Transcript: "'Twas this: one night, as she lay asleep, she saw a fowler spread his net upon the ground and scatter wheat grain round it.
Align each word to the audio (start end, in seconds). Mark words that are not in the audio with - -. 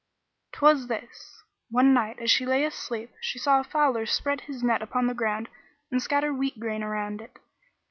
"'Twas 0.53 0.87
this: 0.87 1.43
one 1.69 1.93
night, 1.93 2.17
as 2.19 2.31
she 2.31 2.43
lay 2.43 2.63
asleep, 2.65 3.11
she 3.21 3.37
saw 3.37 3.59
a 3.59 3.63
fowler 3.63 4.03
spread 4.07 4.41
his 4.41 4.63
net 4.63 4.81
upon 4.81 5.05
the 5.05 5.13
ground 5.13 5.47
and 5.91 6.01
scatter 6.01 6.33
wheat 6.33 6.57
grain 6.59 6.83
round 6.83 7.21
it. 7.21 7.37